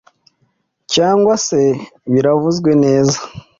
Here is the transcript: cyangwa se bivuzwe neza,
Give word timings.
cyangwa 0.93 1.33
se 1.47 1.61
bivuzwe 2.11 2.71
neza, 2.83 3.19